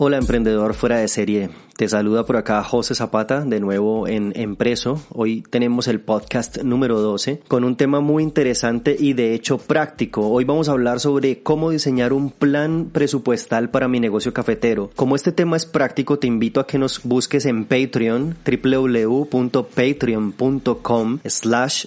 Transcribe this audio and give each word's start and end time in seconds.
Hola 0.00 0.18
emprendedor 0.18 0.74
fuera 0.74 0.98
de 0.98 1.08
serie. 1.08 1.50
Te 1.76 1.88
saluda 1.88 2.24
por 2.24 2.36
acá 2.36 2.62
José 2.62 2.94
Zapata, 2.94 3.44
de 3.44 3.58
nuevo 3.58 4.06
en 4.06 4.32
Empreso. 4.36 5.02
Hoy 5.10 5.42
tenemos 5.42 5.88
el 5.88 6.00
podcast 6.00 6.62
número 6.62 7.00
12 7.00 7.40
con 7.48 7.64
un 7.64 7.74
tema 7.74 7.98
muy 7.98 8.22
interesante 8.22 8.94
y 8.96 9.14
de 9.14 9.34
hecho 9.34 9.58
práctico. 9.58 10.28
Hoy 10.28 10.44
vamos 10.44 10.68
a 10.68 10.72
hablar 10.72 11.00
sobre 11.00 11.42
cómo 11.42 11.70
diseñar 11.70 12.12
un 12.12 12.30
plan 12.30 12.90
presupuestal 12.92 13.70
para 13.70 13.88
mi 13.88 13.98
negocio 13.98 14.32
cafetero. 14.32 14.90
Como 14.94 15.16
este 15.16 15.32
tema 15.32 15.56
es 15.56 15.66
práctico, 15.66 16.20
te 16.20 16.28
invito 16.28 16.60
a 16.60 16.66
que 16.68 16.78
nos 16.78 17.02
busques 17.02 17.44
en 17.44 17.64
Patreon, 17.64 18.36
www.patreon.com 18.46 21.18
slash 21.24 21.86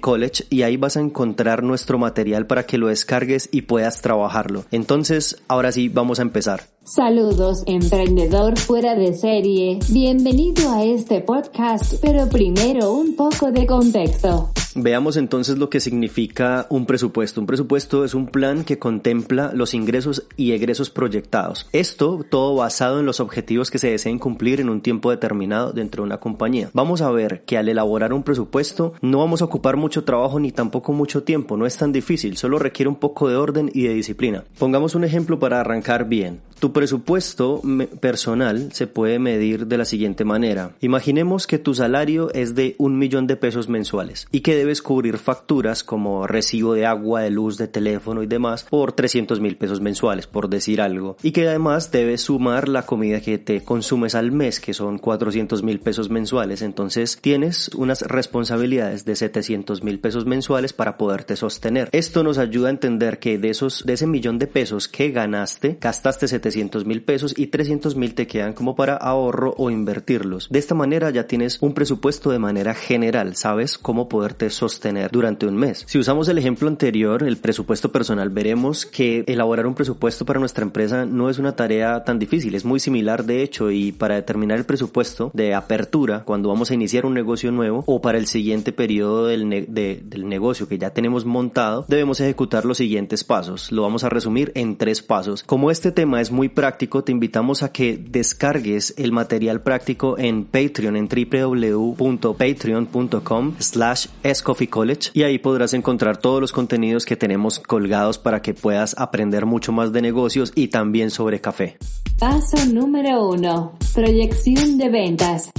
college 0.00 0.44
y 0.48 0.62
ahí 0.62 0.76
vas 0.76 0.96
a 0.96 1.00
encontrar 1.00 1.64
nuestro 1.64 1.98
material 1.98 2.46
para 2.46 2.66
que 2.66 2.78
lo 2.78 2.86
descargues 2.86 3.48
y 3.50 3.62
puedas 3.62 4.00
trabajarlo. 4.00 4.64
Entonces, 4.70 5.42
ahora 5.48 5.72
sí, 5.72 5.88
vamos 5.88 6.20
a 6.20 6.22
empezar. 6.22 6.77
Saludos, 6.88 7.64
emprendedor 7.66 8.58
fuera 8.58 8.94
de 8.94 9.12
serie. 9.12 9.78
Bienvenido 9.90 10.72
a 10.72 10.84
este 10.84 11.20
podcast, 11.20 11.96
pero 12.00 12.30
primero 12.30 12.94
un 12.94 13.14
poco 13.14 13.52
de 13.52 13.66
contexto. 13.66 14.48
Veamos 14.74 15.16
entonces 15.16 15.58
lo 15.58 15.70
que 15.70 15.80
significa 15.80 16.66
un 16.70 16.86
presupuesto. 16.86 17.40
Un 17.40 17.46
presupuesto 17.46 18.04
es 18.04 18.14
un 18.14 18.26
plan 18.26 18.64
que 18.64 18.78
contempla 18.78 19.50
los 19.54 19.74
ingresos 19.74 20.26
y 20.36 20.52
egresos 20.52 20.90
proyectados. 20.90 21.68
Esto 21.72 22.24
todo 22.28 22.56
basado 22.56 23.00
en 23.00 23.06
los 23.06 23.20
objetivos 23.20 23.70
que 23.70 23.78
se 23.78 23.90
deseen 23.90 24.18
cumplir 24.18 24.60
en 24.60 24.68
un 24.68 24.80
tiempo 24.80 25.10
determinado 25.10 25.72
dentro 25.72 26.02
de 26.02 26.06
una 26.06 26.20
compañía. 26.20 26.70
Vamos 26.74 27.00
a 27.00 27.10
ver 27.10 27.42
que 27.44 27.56
al 27.56 27.68
elaborar 27.68 28.12
un 28.12 28.22
presupuesto 28.22 28.92
no 29.00 29.18
vamos 29.18 29.42
a 29.42 29.46
ocupar 29.46 29.76
mucho 29.76 30.04
trabajo 30.04 30.38
ni 30.38 30.52
tampoco 30.52 30.92
mucho 30.92 31.22
tiempo. 31.22 31.56
No 31.56 31.66
es 31.66 31.76
tan 31.76 31.92
difícil, 31.92 32.36
solo 32.36 32.58
requiere 32.58 32.88
un 32.88 32.96
poco 32.96 33.28
de 33.28 33.36
orden 33.36 33.70
y 33.72 33.84
de 33.84 33.94
disciplina. 33.94 34.44
Pongamos 34.58 34.94
un 34.94 35.04
ejemplo 35.04 35.38
para 35.38 35.60
arrancar 35.60 36.08
bien. 36.08 36.40
Tu 36.58 36.72
presupuesto 36.72 37.62
personal 38.00 38.70
se 38.72 38.88
puede 38.88 39.20
medir 39.20 39.68
de 39.68 39.78
la 39.78 39.84
siguiente 39.84 40.24
manera. 40.24 40.72
Imaginemos 40.80 41.46
que 41.46 41.58
tu 41.58 41.72
salario 41.72 42.32
es 42.34 42.56
de 42.56 42.74
un 42.78 42.98
millón 42.98 43.28
de 43.28 43.36
pesos 43.36 43.68
mensuales 43.68 44.26
y 44.32 44.40
que 44.40 44.57
debes 44.58 44.82
cubrir 44.82 45.18
facturas 45.18 45.84
como 45.84 46.26
recibo 46.26 46.74
de 46.74 46.86
agua, 46.86 47.22
de 47.22 47.30
luz, 47.30 47.56
de 47.58 47.68
teléfono 47.68 48.22
y 48.22 48.26
demás 48.26 48.66
por 48.68 48.92
300 48.92 49.40
mil 49.40 49.56
pesos 49.56 49.80
mensuales, 49.80 50.26
por 50.26 50.48
decir 50.48 50.80
algo. 50.80 51.16
Y 51.22 51.32
que 51.32 51.48
además 51.48 51.90
debes 51.90 52.22
sumar 52.22 52.68
la 52.68 52.82
comida 52.82 53.20
que 53.20 53.38
te 53.38 53.62
consumes 53.62 54.14
al 54.14 54.32
mes, 54.32 54.60
que 54.60 54.74
son 54.74 54.98
400 54.98 55.62
mil 55.62 55.80
pesos 55.80 56.10
mensuales. 56.10 56.62
Entonces 56.62 57.18
tienes 57.20 57.70
unas 57.74 58.02
responsabilidades 58.02 59.04
de 59.04 59.16
700 59.16 59.82
mil 59.82 60.00
pesos 60.00 60.26
mensuales 60.26 60.72
para 60.72 60.96
poderte 60.96 61.36
sostener. 61.36 61.88
Esto 61.92 62.22
nos 62.22 62.38
ayuda 62.38 62.68
a 62.68 62.72
entender 62.72 63.18
que 63.18 63.38
de 63.38 63.50
esos, 63.50 63.84
de 63.86 63.94
ese 63.94 64.06
millón 64.06 64.38
de 64.38 64.46
pesos 64.46 64.88
que 64.88 65.10
ganaste, 65.10 65.78
gastaste 65.80 66.28
700 66.28 66.84
mil 66.84 67.02
pesos 67.02 67.34
y 67.36 67.48
300 67.48 67.96
mil 67.96 68.14
te 68.14 68.26
quedan 68.26 68.52
como 68.52 68.74
para 68.74 68.96
ahorro 68.96 69.54
o 69.56 69.70
invertirlos. 69.70 70.48
De 70.50 70.58
esta 70.58 70.74
manera 70.74 71.10
ya 71.10 71.26
tienes 71.26 71.58
un 71.60 71.74
presupuesto 71.74 72.30
de 72.30 72.38
manera 72.38 72.74
general, 72.74 73.36
sabes 73.36 73.78
cómo 73.78 74.08
poderte 74.08 74.47
sostener 74.50 75.10
durante 75.10 75.46
un 75.46 75.56
mes. 75.56 75.84
Si 75.86 75.98
usamos 75.98 76.28
el 76.28 76.38
ejemplo 76.38 76.68
anterior, 76.68 77.22
el 77.22 77.36
presupuesto 77.36 77.92
personal, 77.92 78.30
veremos 78.30 78.86
que 78.86 79.24
elaborar 79.26 79.66
un 79.66 79.74
presupuesto 79.74 80.24
para 80.24 80.40
nuestra 80.40 80.64
empresa 80.64 81.06
no 81.06 81.30
es 81.30 81.38
una 81.38 81.56
tarea 81.56 82.04
tan 82.04 82.18
difícil, 82.18 82.54
es 82.54 82.64
muy 82.64 82.80
similar 82.80 83.24
de 83.24 83.42
hecho 83.42 83.70
y 83.70 83.92
para 83.92 84.16
determinar 84.16 84.58
el 84.58 84.64
presupuesto 84.64 85.30
de 85.34 85.54
apertura 85.54 86.24
cuando 86.24 86.48
vamos 86.48 86.70
a 86.70 86.74
iniciar 86.74 87.06
un 87.06 87.14
negocio 87.14 87.50
nuevo 87.50 87.84
o 87.86 88.00
para 88.00 88.18
el 88.18 88.26
siguiente 88.26 88.72
periodo 88.72 89.26
del, 89.26 89.66
del 89.68 90.28
negocio 90.28 90.68
que 90.68 90.78
ya 90.78 90.90
tenemos 90.90 91.24
montado, 91.24 91.84
debemos 91.88 92.20
ejecutar 92.20 92.64
los 92.64 92.78
siguientes 92.78 93.24
pasos. 93.24 93.72
Lo 93.72 93.82
vamos 93.82 94.04
a 94.04 94.08
resumir 94.08 94.52
en 94.54 94.76
tres 94.76 95.02
pasos. 95.02 95.42
Como 95.42 95.70
este 95.70 95.92
tema 95.92 96.20
es 96.20 96.30
muy 96.30 96.48
práctico, 96.48 97.04
te 97.04 97.12
invitamos 97.12 97.62
a 97.62 97.72
que 97.72 97.96
descargues 97.96 98.94
el 98.96 99.12
material 99.12 99.62
práctico 99.62 100.18
en 100.18 100.44
Patreon 100.44 100.96
en 100.96 101.08
www.patreon.com 101.08 103.54
slash 103.58 104.06
Coffee 104.42 104.68
College 104.68 105.10
y 105.14 105.22
ahí 105.22 105.38
podrás 105.38 105.74
encontrar 105.74 106.16
todos 106.16 106.40
los 106.40 106.52
contenidos 106.52 107.04
que 107.04 107.16
tenemos 107.16 107.58
colgados 107.58 108.18
para 108.18 108.42
que 108.42 108.54
puedas 108.54 108.94
aprender 108.98 109.46
mucho 109.46 109.72
más 109.72 109.92
de 109.92 110.02
negocios 110.02 110.52
y 110.54 110.68
también 110.68 111.10
sobre 111.10 111.40
café. 111.40 111.78
Paso 112.18 112.56
número 112.72 113.28
1. 113.28 113.78
Proyección 113.94 114.78
de 114.78 114.88
ventas. 114.88 115.50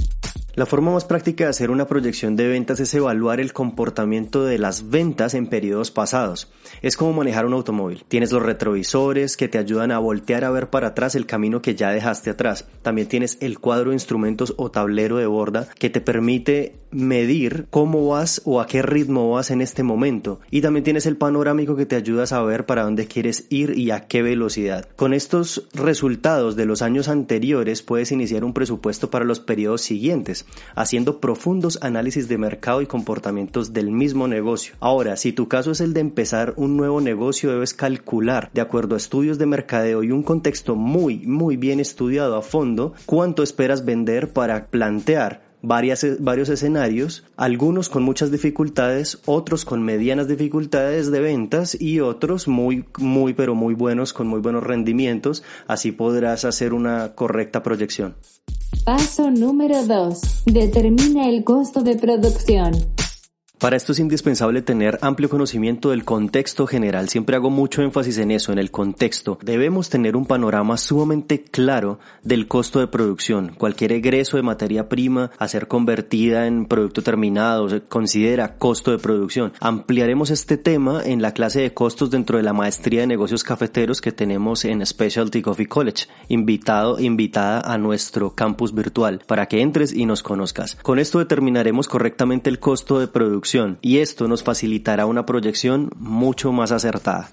La 0.54 0.66
forma 0.66 0.92
más 0.92 1.04
práctica 1.04 1.44
de 1.44 1.50
hacer 1.50 1.70
una 1.70 1.86
proyección 1.86 2.34
de 2.34 2.48
ventas 2.48 2.80
es 2.80 2.92
evaluar 2.92 3.38
el 3.40 3.52
comportamiento 3.52 4.44
de 4.44 4.58
las 4.58 4.90
ventas 4.90 5.34
en 5.34 5.46
periodos 5.46 5.92
pasados. 5.92 6.50
Es 6.82 6.96
como 6.96 7.12
manejar 7.12 7.46
un 7.46 7.52
automóvil. 7.52 8.04
Tienes 8.08 8.32
los 8.32 8.42
retrovisores 8.42 9.36
que 9.36 9.48
te 9.48 9.58
ayudan 9.58 9.92
a 9.92 10.00
voltear 10.00 10.44
a 10.44 10.50
ver 10.50 10.68
para 10.68 10.88
atrás 10.88 11.14
el 11.14 11.26
camino 11.26 11.62
que 11.62 11.76
ya 11.76 11.92
dejaste 11.92 12.30
atrás. 12.30 12.66
También 12.82 13.06
tienes 13.06 13.38
el 13.40 13.60
cuadro 13.60 13.90
de 13.90 13.96
instrumentos 13.96 14.54
o 14.56 14.70
tablero 14.70 15.18
de 15.18 15.26
borda 15.26 15.68
que 15.78 15.88
te 15.88 16.00
permite 16.00 16.79
medir 16.90 17.66
cómo 17.70 18.08
vas 18.08 18.42
o 18.44 18.60
a 18.60 18.66
qué 18.66 18.82
ritmo 18.82 19.30
vas 19.30 19.50
en 19.50 19.60
este 19.60 19.82
momento. 19.82 20.40
Y 20.50 20.60
también 20.60 20.84
tienes 20.84 21.06
el 21.06 21.16
panorámico 21.16 21.76
que 21.76 21.86
te 21.86 21.96
ayuda 21.96 22.24
a 22.24 22.26
saber 22.26 22.66
para 22.66 22.82
dónde 22.82 23.06
quieres 23.06 23.46
ir 23.48 23.78
y 23.78 23.90
a 23.90 24.06
qué 24.06 24.22
velocidad. 24.22 24.88
Con 24.96 25.14
estos 25.14 25.68
resultados 25.74 26.56
de 26.56 26.66
los 26.66 26.82
años 26.82 27.08
anteriores 27.08 27.82
puedes 27.82 28.12
iniciar 28.12 28.44
un 28.44 28.54
presupuesto 28.54 29.10
para 29.10 29.24
los 29.24 29.40
periodos 29.40 29.82
siguientes 29.82 30.46
haciendo 30.74 31.20
profundos 31.20 31.78
análisis 31.82 32.28
de 32.28 32.38
mercado 32.38 32.82
y 32.82 32.86
comportamientos 32.86 33.72
del 33.72 33.90
mismo 33.90 34.28
negocio. 34.28 34.74
Ahora, 34.80 35.16
si 35.16 35.32
tu 35.32 35.48
caso 35.48 35.72
es 35.72 35.80
el 35.80 35.92
de 35.92 36.00
empezar 36.00 36.54
un 36.56 36.76
nuevo 36.76 37.00
negocio, 37.00 37.50
debes 37.50 37.74
calcular, 37.74 38.50
de 38.52 38.60
acuerdo 38.60 38.94
a 38.94 38.98
estudios 38.98 39.38
de 39.38 39.46
mercadeo 39.46 40.02
y 40.02 40.10
un 40.10 40.22
contexto 40.22 40.76
muy, 40.76 41.26
muy 41.26 41.56
bien 41.56 41.80
estudiado 41.80 42.36
a 42.36 42.42
fondo, 42.42 42.94
cuánto 43.06 43.42
esperas 43.42 43.84
vender 43.84 44.32
para 44.32 44.66
plantear 44.66 45.49
varias, 45.62 46.04
varios 46.20 46.48
escenarios, 46.48 47.24
algunos 47.36 47.88
con 47.88 48.02
muchas 48.02 48.30
dificultades, 48.30 49.18
otros 49.26 49.64
con 49.64 49.82
medianas 49.82 50.28
dificultades 50.28 51.10
de 51.10 51.20
ventas 51.20 51.80
y 51.80 52.00
otros 52.00 52.48
muy, 52.48 52.84
muy, 52.98 53.34
pero 53.34 53.54
muy 53.54 53.74
buenos 53.74 54.12
con 54.12 54.26
muy 54.26 54.40
buenos 54.40 54.64
rendimientos. 54.64 55.42
Así 55.66 55.92
podrás 55.92 56.44
hacer 56.44 56.72
una 56.72 57.14
correcta 57.14 57.62
proyección. 57.62 58.14
Paso 58.84 59.30
número 59.30 59.84
2. 59.84 60.44
Determina 60.46 61.28
el 61.28 61.44
costo 61.44 61.82
de 61.82 61.96
producción. 61.96 62.72
Para 63.60 63.76
esto 63.76 63.92
es 63.92 63.98
indispensable 63.98 64.62
tener 64.62 64.98
amplio 65.02 65.28
conocimiento 65.28 65.90
del 65.90 66.06
contexto 66.06 66.66
general. 66.66 67.10
Siempre 67.10 67.36
hago 67.36 67.50
mucho 67.50 67.82
énfasis 67.82 68.16
en 68.16 68.30
eso, 68.30 68.52
en 68.52 68.58
el 68.58 68.70
contexto. 68.70 69.38
Debemos 69.42 69.90
tener 69.90 70.16
un 70.16 70.24
panorama 70.24 70.78
sumamente 70.78 71.42
claro 71.42 71.98
del 72.22 72.48
costo 72.48 72.80
de 72.80 72.86
producción. 72.86 73.52
Cualquier 73.58 73.92
egreso 73.92 74.38
de 74.38 74.42
materia 74.42 74.88
prima 74.88 75.30
a 75.38 75.46
ser 75.46 75.68
convertida 75.68 76.46
en 76.46 76.64
producto 76.64 77.02
terminado 77.02 77.68
se 77.68 77.82
considera 77.82 78.56
costo 78.56 78.92
de 78.92 78.98
producción. 78.98 79.52
Ampliaremos 79.60 80.30
este 80.30 80.56
tema 80.56 81.02
en 81.04 81.20
la 81.20 81.34
clase 81.34 81.60
de 81.60 81.74
costos 81.74 82.10
dentro 82.10 82.38
de 82.38 82.44
la 82.44 82.54
maestría 82.54 83.02
de 83.02 83.08
negocios 83.08 83.44
cafeteros 83.44 84.00
que 84.00 84.10
tenemos 84.10 84.64
en 84.64 84.86
Specialty 84.86 85.42
Coffee 85.42 85.66
College. 85.66 86.06
Invitado, 86.28 86.98
invitada 86.98 87.60
a 87.60 87.76
nuestro 87.76 88.34
campus 88.34 88.74
virtual 88.74 89.20
para 89.26 89.44
que 89.44 89.60
entres 89.60 89.92
y 89.92 90.06
nos 90.06 90.22
conozcas. 90.22 90.76
Con 90.76 90.98
esto 90.98 91.18
determinaremos 91.18 91.88
correctamente 91.88 92.48
el 92.48 92.58
costo 92.58 92.98
de 92.98 93.06
producción 93.06 93.49
y 93.80 93.98
esto 93.98 94.28
nos 94.28 94.44
facilitará 94.44 95.06
una 95.06 95.26
proyección 95.26 95.90
mucho 95.96 96.52
más 96.52 96.70
acertada. 96.70 97.30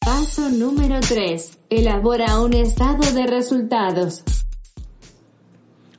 Paso 0.00 0.50
número 0.50 0.98
3. 1.00 1.58
Elabora 1.70 2.40
un 2.40 2.54
estado 2.54 3.02
de 3.12 3.26
resultados. 3.26 4.24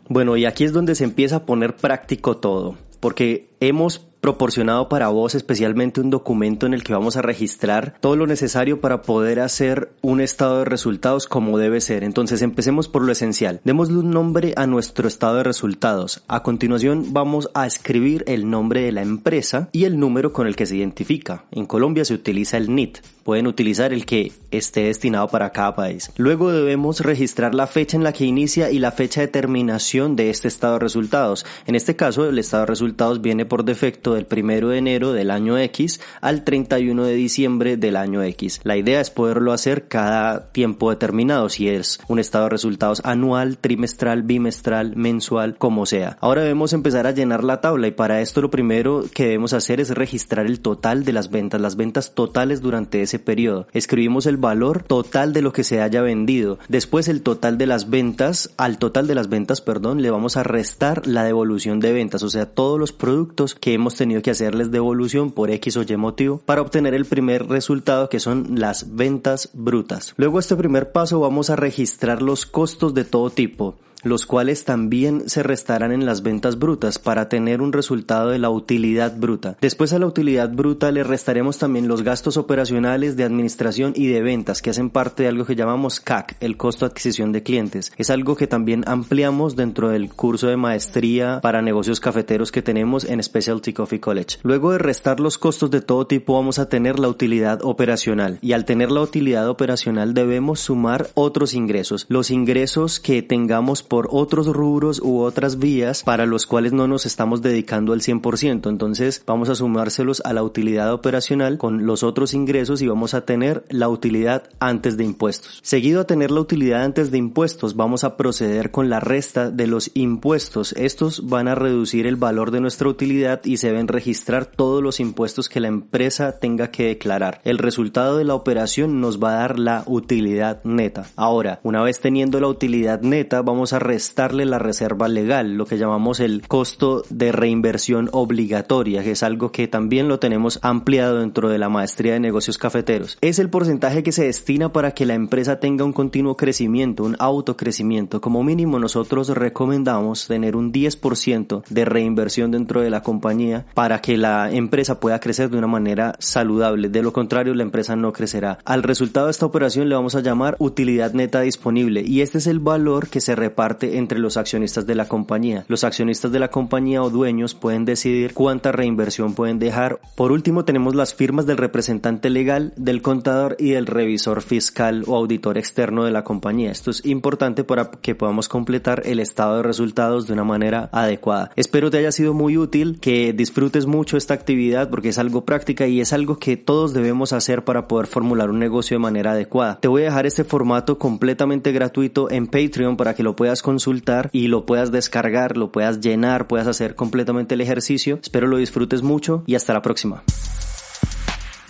Bueno, 0.09 0.35
y 0.35 0.45
aquí 0.45 0.65
es 0.65 0.73
donde 0.73 0.93
se 0.93 1.05
empieza 1.05 1.37
a 1.37 1.45
poner 1.45 1.75
práctico 1.77 2.37
todo, 2.37 2.75
porque 2.99 3.55
hemos 3.59 3.99
proporcionado 4.25 4.89
para 4.89 5.09
vos 5.09 5.35
especialmente 5.35 6.01
un 6.01 6.09
documento 6.09 6.65
en 6.65 6.73
el 6.73 6.83
que 6.83 6.93
vamos 6.93 7.15
a 7.15 7.21
registrar 7.21 7.93
todo 7.99 8.15
lo 8.15 8.25
necesario 8.25 8.81
para 8.81 9.03
poder 9.03 9.39
hacer 9.39 9.91
un 10.01 10.19
estado 10.19 10.57
de 10.57 10.65
resultados 10.65 11.27
como 11.27 11.59
debe 11.59 11.79
ser. 11.79 12.03
Entonces 12.03 12.41
empecemos 12.41 12.87
por 12.87 13.03
lo 13.03 13.11
esencial. 13.11 13.61
Démosle 13.63 13.99
un 13.99 14.09
nombre 14.09 14.55
a 14.57 14.65
nuestro 14.65 15.07
estado 15.07 15.35
de 15.35 15.43
resultados. 15.43 16.23
A 16.27 16.41
continuación 16.41 17.13
vamos 17.13 17.51
a 17.53 17.67
escribir 17.67 18.23
el 18.25 18.49
nombre 18.49 18.81
de 18.81 18.93
la 18.93 19.03
empresa 19.03 19.69
y 19.71 19.83
el 19.83 19.99
número 19.99 20.33
con 20.33 20.47
el 20.47 20.55
que 20.55 20.65
se 20.65 20.77
identifica. 20.77 21.45
En 21.51 21.67
Colombia 21.67 22.03
se 22.03 22.15
utiliza 22.15 22.57
el 22.57 22.73
NIT. 22.73 22.97
Pueden 23.23 23.47
utilizar 23.47 23.91
el 23.91 24.05
que 24.05 24.31
esté 24.51 24.83
destinado 24.83 25.27
para 25.27 25.51
cada 25.51 25.75
país. 25.75 26.11
Luego 26.15 26.51
debemos 26.51 26.99
registrar 26.99 27.55
la 27.55 27.65
fecha 27.65 27.97
en 27.97 28.03
la 28.03 28.13
que 28.13 28.25
inicia 28.25 28.69
y 28.69 28.77
la 28.77 28.91
fecha 28.91 29.21
de 29.21 29.27
terminación 29.27 30.15
de 30.15 30.29
este 30.29 30.47
estado 30.47 30.73
de 30.73 30.79
resultados. 30.79 31.43
En 31.65 31.73
este 31.73 31.95
caso, 31.95 32.29
el 32.29 32.37
estado 32.37 32.61
de 32.61 32.67
resultados 32.67 33.21
viene 33.21 33.45
por 33.45 33.65
defecto 33.65 34.14
del 34.15 34.25
primero 34.25 34.69
de 34.69 34.79
enero 34.79 35.13
del 35.13 35.31
año 35.31 35.57
X 35.57 36.01
al 36.21 36.43
31 36.43 37.03
de 37.05 37.13
diciembre 37.13 37.77
del 37.77 37.95
año 37.95 38.23
X. 38.23 38.61
La 38.63 38.77
idea 38.77 39.01
es 39.01 39.09
poderlo 39.09 39.53
hacer 39.53 39.87
cada 39.87 40.51
tiempo 40.51 40.89
determinado, 40.89 41.49
si 41.49 41.69
es 41.69 41.99
un 42.07 42.19
estado 42.19 42.45
de 42.45 42.51
resultados 42.51 43.01
anual, 43.03 43.57
trimestral, 43.57 44.23
bimestral, 44.23 44.95
mensual, 44.95 45.57
como 45.57 45.85
sea. 45.85 46.17
Ahora 46.21 46.41
debemos 46.41 46.73
empezar 46.73 47.07
a 47.07 47.11
llenar 47.11 47.43
la 47.43 47.61
tabla 47.61 47.87
y 47.87 47.91
para 47.91 48.21
esto 48.21 48.41
lo 48.41 48.49
primero 48.49 49.05
que 49.13 49.25
debemos 49.25 49.53
hacer 49.53 49.79
es 49.79 49.89
registrar 49.91 50.45
el 50.45 50.59
total 50.59 51.05
de 51.05 51.13
las 51.13 51.29
ventas, 51.29 51.61
las 51.61 51.75
ventas 51.75 52.13
totales 52.13 52.61
durante 52.61 53.01
ese 53.01 53.19
periodo. 53.19 53.67
Escribimos 53.73 54.25
el 54.25 54.37
valor 54.37 54.83
total 54.83 55.33
de 55.33 55.41
lo 55.41 55.53
que 55.53 55.63
se 55.63 55.81
haya 55.81 56.01
vendido. 56.01 56.59
Después 56.67 57.07
el 57.07 57.21
total 57.21 57.57
de 57.57 57.67
las 57.67 57.89
ventas, 57.89 58.53
al 58.57 58.77
total 58.77 59.07
de 59.07 59.15
las 59.15 59.29
ventas, 59.29 59.61
perdón, 59.61 60.01
le 60.01 60.11
vamos 60.11 60.37
a 60.37 60.43
restar 60.43 61.07
la 61.07 61.23
devolución 61.23 61.79
de 61.79 61.93
ventas, 61.93 62.23
o 62.23 62.29
sea, 62.29 62.45
todos 62.45 62.79
los 62.79 62.91
productos 62.91 63.55
que 63.55 63.73
hemos 63.73 63.95
tenido 63.95 64.04
que 64.21 64.31
hacerles 64.31 64.71
devolución 64.71 65.31
por 65.31 65.49
X 65.49 65.77
o 65.77 65.83
Y 65.83 65.97
motivo 65.97 66.41
para 66.45 66.61
obtener 66.61 66.93
el 66.93 67.05
primer 67.05 67.47
resultado 67.47 68.09
que 68.09 68.19
son 68.19 68.59
las 68.59 68.95
ventas 68.95 69.49
brutas. 69.53 70.13
Luego 70.17 70.39
este 70.39 70.55
primer 70.55 70.91
paso 70.91 71.19
vamos 71.19 71.49
a 71.49 71.55
registrar 71.55 72.21
los 72.21 72.45
costos 72.45 72.93
de 72.93 73.03
todo 73.03 73.29
tipo 73.29 73.75
los 74.05 74.25
cuales 74.25 74.63
también 74.63 75.29
se 75.29 75.43
restarán 75.43 75.91
en 75.91 76.05
las 76.05 76.21
ventas 76.21 76.59
brutas 76.59 76.99
para 76.99 77.27
tener 77.27 77.61
un 77.61 77.73
resultado 77.73 78.29
de 78.29 78.39
la 78.39 78.49
utilidad 78.49 79.17
bruta. 79.17 79.57
Después 79.59 79.91
a 79.93 79.99
la 79.99 80.05
utilidad 80.05 80.51
bruta 80.51 80.91
le 80.91 81.03
restaremos 81.03 81.57
también 81.57 81.87
los 81.87 82.03
gastos 82.03 82.37
operacionales 82.37 83.17
de 83.17 83.23
administración 83.23 83.93
y 83.95 84.07
de 84.07 84.21
ventas 84.21 84.61
que 84.61 84.69
hacen 84.69 84.91
parte 84.91 85.23
de 85.23 85.29
algo 85.29 85.45
que 85.45 85.55
llamamos 85.55 85.99
CAC, 85.99 86.37
el 86.39 86.55
costo 86.55 86.85
de 86.85 86.91
adquisición 86.91 87.31
de 87.31 87.43
clientes. 87.43 87.91
Es 87.97 88.11
algo 88.11 88.35
que 88.35 88.47
también 88.47 88.83
ampliamos 88.87 89.55
dentro 89.55 89.89
del 89.89 90.13
curso 90.13 90.47
de 90.47 90.57
maestría 90.57 91.41
para 91.41 91.63
negocios 91.63 91.99
cafeteros 91.99 92.51
que 92.51 92.61
tenemos 92.61 93.05
en 93.05 93.21
Specialty 93.21 93.73
Coffee 93.73 93.99
College. 93.99 94.37
Luego 94.43 94.71
de 94.71 94.77
restar 94.77 95.19
los 95.19 95.39
costos 95.39 95.71
de 95.71 95.81
todo 95.81 96.05
tipo 96.05 96.35
vamos 96.35 96.59
a 96.59 96.69
tener 96.69 96.99
la 96.99 97.07
utilidad 97.07 97.59
operacional 97.63 98.37
y 98.41 98.53
al 98.53 98.65
tener 98.65 98.91
la 98.91 99.01
utilidad 99.01 99.49
operacional 99.49 100.13
debemos 100.13 100.59
sumar 100.59 101.09
otros 101.15 101.55
ingresos, 101.55 102.05
los 102.07 102.29
ingresos 102.29 102.99
que 102.99 103.23
tengamos 103.23 103.81
por 103.95 104.09
otros 104.11 104.47
rubros 104.47 104.99
u 104.99 105.21
otras 105.21 105.57
vías 105.57 106.03
para 106.03 106.25
los 106.25 106.45
cuales 106.45 106.73
no 106.73 106.85
nos 106.85 107.05
estamos 107.05 107.41
dedicando 107.41 107.93
al 107.93 108.01
100%. 108.01 108.67
Entonces 108.67 109.23
vamos 109.25 109.47
a 109.47 109.55
sumárselos 109.55 110.21
a 110.25 110.33
la 110.33 110.43
utilidad 110.43 110.91
operacional 110.91 111.57
con 111.57 111.85
los 111.85 112.03
otros 112.03 112.33
ingresos 112.33 112.81
y 112.81 112.87
vamos 112.89 113.13
a 113.13 113.23
tener 113.23 113.63
la 113.69 113.87
utilidad 113.87 114.49
antes 114.59 114.97
de 114.97 115.05
impuestos. 115.05 115.61
Seguido 115.63 116.01
a 116.01 116.07
tener 116.07 116.29
la 116.29 116.41
utilidad 116.41 116.83
antes 116.83 117.09
de 117.09 117.19
impuestos, 117.19 117.77
vamos 117.77 118.03
a 118.03 118.17
proceder 118.17 118.69
con 118.69 118.89
la 118.89 118.99
resta 118.99 119.49
de 119.49 119.65
los 119.65 119.89
impuestos. 119.93 120.73
Estos 120.73 121.29
van 121.29 121.47
a 121.47 121.55
reducir 121.55 122.05
el 122.05 122.17
valor 122.17 122.51
de 122.51 122.59
nuestra 122.59 122.89
utilidad 122.89 123.45
y 123.45 123.55
se 123.55 123.67
deben 123.67 123.87
registrar 123.87 124.45
todos 124.45 124.83
los 124.83 124.99
impuestos 124.99 125.47
que 125.47 125.61
la 125.61 125.69
empresa 125.69 126.37
tenga 126.37 126.69
que 126.69 126.87
declarar. 126.87 127.39
El 127.45 127.59
resultado 127.59 128.17
de 128.17 128.25
la 128.25 128.35
operación 128.35 128.99
nos 128.99 129.23
va 129.23 129.37
a 129.37 129.39
dar 129.39 129.57
la 129.57 129.83
utilidad 129.85 130.61
neta. 130.65 131.05
Ahora, 131.15 131.61
una 131.63 131.81
vez 131.81 132.01
teniendo 132.01 132.41
la 132.41 132.49
utilidad 132.49 132.99
neta, 132.99 133.41
vamos 133.41 133.71
a 133.71 133.84
restarle 133.85 134.45
la 134.45 134.59
reserva 134.59 135.07
legal, 135.07 135.55
lo 135.55 135.65
que 135.65 135.77
llamamos 135.77 136.19
el 136.19 136.47
costo 136.47 137.03
de 137.09 137.31
reinversión 137.31 138.09
obligatoria, 138.11 139.03
que 139.03 139.11
es 139.11 139.23
algo 139.23 139.51
que 139.51 139.67
también 139.67 140.07
lo 140.07 140.19
tenemos 140.19 140.59
ampliado 140.63 141.19
dentro 141.19 141.49
de 141.49 141.59
la 141.59 141.69
maestría 141.69 142.13
de 142.13 142.19
negocios 142.19 142.57
cafeteros. 142.57 143.17
Es 143.21 143.39
el 143.39 143.49
porcentaje 143.49 144.03
que 144.03 144.11
se 144.11 144.25
destina 144.25 144.73
para 144.73 144.91
que 144.91 145.05
la 145.05 145.13
empresa 145.13 145.59
tenga 145.59 145.85
un 145.85 145.93
continuo 145.93 146.35
crecimiento, 146.35 147.03
un 147.03 147.15
autocrecimiento. 147.19 148.21
Como 148.21 148.43
mínimo 148.43 148.79
nosotros 148.79 149.29
recomendamos 149.29 150.27
tener 150.27 150.55
un 150.55 150.73
10% 150.73 151.63
de 151.69 151.85
reinversión 151.85 152.51
dentro 152.51 152.81
de 152.81 152.89
la 152.89 153.01
compañía 153.01 153.65
para 153.73 154.01
que 154.01 154.17
la 154.17 154.51
empresa 154.51 154.99
pueda 154.99 155.19
crecer 155.19 155.49
de 155.49 155.57
una 155.57 155.67
manera 155.67 156.15
saludable. 156.19 156.89
De 156.89 157.03
lo 157.03 157.13
contrario, 157.13 157.53
la 157.53 157.63
empresa 157.63 157.95
no 157.95 158.13
crecerá. 158.13 158.57
Al 158.65 158.83
resultado 158.83 159.27
de 159.27 159.31
esta 159.31 159.45
operación 159.45 159.89
le 159.89 159.95
vamos 159.95 160.15
a 160.15 160.21
llamar 160.21 160.55
utilidad 160.59 161.13
neta 161.13 161.41
disponible 161.41 162.01
y 162.01 162.21
este 162.21 162.39
es 162.39 162.47
el 162.47 162.59
valor 162.59 163.07
que 163.07 163.21
se 163.21 163.35
reparte 163.35 163.64
entre 163.81 164.19
los 164.19 164.37
accionistas 164.37 164.85
de 164.85 164.95
la 164.95 165.07
compañía. 165.07 165.65
Los 165.67 165.83
accionistas 165.83 166.31
de 166.31 166.39
la 166.39 166.49
compañía 166.49 167.03
o 167.03 167.09
dueños 167.09 167.55
pueden 167.55 167.85
decidir 167.85 168.33
cuánta 168.33 168.71
reinversión 168.71 169.33
pueden 169.33 169.59
dejar. 169.59 169.99
Por 170.15 170.31
último, 170.31 170.65
tenemos 170.65 170.95
las 170.95 171.13
firmas 171.13 171.45
del 171.45 171.57
representante 171.57 172.29
legal, 172.29 172.73
del 172.75 173.01
contador 173.01 173.55
y 173.59 173.71
del 173.71 173.85
revisor 173.85 174.41
fiscal 174.41 175.03
o 175.07 175.15
auditor 175.15 175.57
externo 175.57 176.05
de 176.05 176.11
la 176.11 176.23
compañía. 176.23 176.71
Esto 176.71 176.91
es 176.91 177.05
importante 177.05 177.63
para 177.63 177.89
que 177.89 178.15
podamos 178.15 178.49
completar 178.49 179.01
el 179.05 179.19
estado 179.19 179.57
de 179.57 179.63
resultados 179.63 180.27
de 180.27 180.33
una 180.33 180.43
manera 180.43 180.89
adecuada. 180.91 181.51
Espero 181.55 181.89
te 181.89 181.97
haya 181.97 182.11
sido 182.11 182.33
muy 182.33 182.57
útil, 182.57 182.99
que 182.99 183.33
disfrutes 183.33 183.85
mucho 183.85 184.17
esta 184.17 184.33
actividad 184.33 184.89
porque 184.89 185.09
es 185.09 185.17
algo 185.17 185.45
práctica 185.45 185.87
y 185.87 186.01
es 186.01 186.13
algo 186.13 186.37
que 186.37 186.57
todos 186.57 186.93
debemos 186.93 187.33
hacer 187.33 187.63
para 187.63 187.87
poder 187.87 188.07
formular 188.07 188.49
un 188.49 188.59
negocio 188.59 188.95
de 188.95 188.99
manera 188.99 189.31
adecuada. 189.31 189.79
Te 189.79 189.87
voy 189.87 190.03
a 190.03 190.05
dejar 190.05 190.25
este 190.25 190.43
formato 190.43 190.97
completamente 190.97 191.71
gratuito 191.71 192.29
en 192.29 192.47
Patreon 192.47 192.97
para 192.97 193.13
que 193.13 193.23
lo 193.23 193.35
puedas 193.55 193.63
consultar 193.63 194.29
y 194.33 194.47
lo 194.47 194.65
puedas 194.65 194.91
descargar, 194.91 195.55
lo 195.55 195.71
puedas 195.71 196.01
llenar, 196.01 196.47
puedas 196.47 196.67
hacer 196.67 196.95
completamente 196.95 197.55
el 197.55 197.61
ejercicio. 197.61 198.19
Espero 198.21 198.47
lo 198.47 198.57
disfrutes 198.57 199.01
mucho 199.01 199.43
y 199.45 199.55
hasta 199.55 199.73
la 199.73 199.81
próxima. 199.81 200.23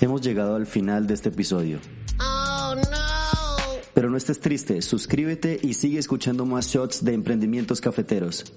Hemos 0.02 0.22
llegado 0.22 0.56
al 0.56 0.66
final 0.66 1.06
de 1.06 1.14
este 1.14 1.30
episodio. 1.30 1.80
Oh, 2.20 2.74
no. 2.76 3.82
Pero 3.94 4.10
no 4.10 4.18
estés 4.18 4.40
triste, 4.40 4.82
suscríbete 4.82 5.60
y 5.62 5.76
sigue 5.76 6.00
escuchando 6.00 6.46
más 6.46 6.68
shots 6.68 7.06
de 7.06 7.14
emprendimientos 7.14 7.82
cafeteros. 7.82 8.52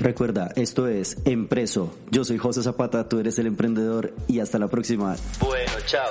Recuerda, 0.00 0.50
esto 0.56 0.88
es 0.88 1.18
Empreso. 1.24 1.96
Yo 2.10 2.24
soy 2.24 2.38
José 2.38 2.64
Zapata, 2.64 3.08
tú 3.08 3.20
eres 3.20 3.38
el 3.38 3.46
emprendedor 3.46 4.12
y 4.26 4.40
hasta 4.40 4.58
la 4.58 4.66
próxima. 4.66 5.14
Bueno, 5.40 5.72
chao. 5.86 6.10